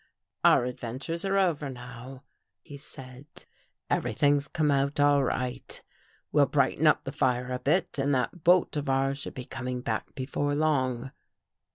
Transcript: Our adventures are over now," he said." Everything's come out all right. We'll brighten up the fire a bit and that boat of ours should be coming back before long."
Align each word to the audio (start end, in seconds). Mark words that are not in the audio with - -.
Our 0.43 0.65
adventures 0.65 1.23
are 1.25 1.37
over 1.37 1.69
now," 1.69 2.23
he 2.63 2.75
said." 2.75 3.27
Everything's 3.91 4.47
come 4.47 4.71
out 4.71 4.99
all 4.99 5.23
right. 5.23 5.79
We'll 6.31 6.47
brighten 6.47 6.87
up 6.87 7.03
the 7.03 7.11
fire 7.11 7.51
a 7.51 7.59
bit 7.59 7.99
and 7.99 8.11
that 8.15 8.43
boat 8.43 8.75
of 8.75 8.89
ours 8.89 9.19
should 9.19 9.35
be 9.35 9.45
coming 9.45 9.81
back 9.81 10.15
before 10.15 10.55
long." 10.55 11.11